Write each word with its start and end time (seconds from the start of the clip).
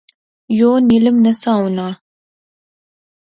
یو 0.59 0.71
نیلم 0.87 1.15
نہسا 1.23 1.51
ہونا 1.59 1.87